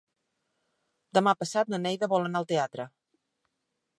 Demà 1.17 1.33
passat 1.41 1.69
na 1.75 1.79
Neida 1.85 2.11
vol 2.15 2.25
anar 2.29 2.41
al 2.41 2.49
teatre. 2.55 2.87